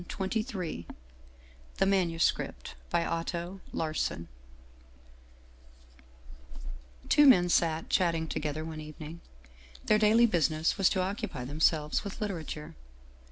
259 0.09 0.79
Otto 0.81 0.91
Larssen 1.77 1.77
The 1.77 1.85
Manuscript 1.85 2.73
gentlemen 7.07 7.49
sat 7.49 7.87
chatting 7.87 8.27
together 8.27 8.65
one 8.65 8.81
evening. 8.81 9.21
Their 9.85 9.99
daily 9.99 10.25
business 10.25 10.79
was 10.79 10.89
to 10.89 11.01
occupy 11.01 11.45
themselves 11.45 12.03
with 12.03 12.19
lit 12.19 12.31
erature. 12.31 12.73